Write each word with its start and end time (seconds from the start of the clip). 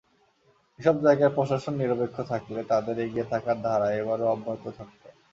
এসব 0.79 0.95
জায়গায় 1.03 1.33
প্রশাসন 1.35 1.73
নিরপেক্ষ 1.77 2.17
থাকলে 2.31 2.59
তাঁদের 2.69 2.95
এগিয়ে 2.99 3.29
থাকার 3.31 3.57
ধারা 3.63 3.87
এবারও 3.93 4.25
অব্যাহত 4.27 4.65
থাকত। 4.77 5.01